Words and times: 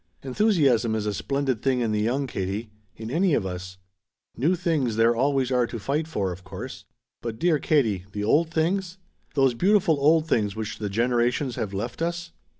Enthusiasm 0.23 0.95
is 0.95 1.05
a 1.05 1.13
splendid 1.13 1.61
thing 1.61 1.79
in 1.79 1.91
the 1.91 2.01
young, 2.01 2.25
Katie. 2.25 2.71
In 2.95 3.11
any 3.11 3.35
of 3.35 3.45
us. 3.45 3.77
New 4.35 4.55
things 4.55 4.95
there 4.95 5.15
always 5.15 5.51
are 5.51 5.67
to 5.67 5.77
fight 5.77 6.07
for, 6.07 6.31
of 6.31 6.43
course. 6.43 6.85
But, 7.21 7.37
dear 7.37 7.59
Katie 7.59 8.05
the 8.11 8.23
old 8.23 8.49
things? 8.49 8.97
Those 9.35 9.53
beautiful 9.53 9.99
old 9.99 10.27
things 10.27 10.55
which 10.55 10.79
the 10.79 10.89
generations 10.89 11.55
have 11.55 11.71
left 11.71 12.01
us? 12.01 12.31